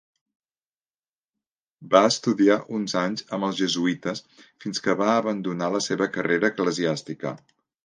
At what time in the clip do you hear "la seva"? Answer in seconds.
5.77-6.11